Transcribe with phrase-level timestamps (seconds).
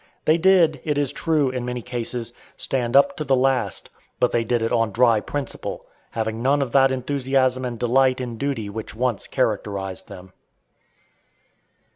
[0.25, 4.43] They did, it is true, in many cases, stand up to the last, but they
[4.43, 8.95] did it on dry principle, having none of that enthusiasm and delight in duty which
[8.95, 10.33] once characterized them.